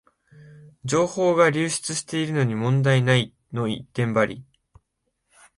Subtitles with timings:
[0.83, 4.45] 情報が流出してるのに問題ないの一点張り